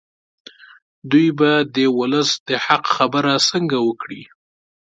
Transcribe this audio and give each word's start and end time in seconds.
دوی 1.09 1.27
به 1.39 1.51
د 1.75 1.77
ولس 1.97 2.29
د 2.47 2.49
حق 2.65 2.83
خبره 2.95 3.33
څنګه 3.49 3.77
وکړي. 3.87 4.23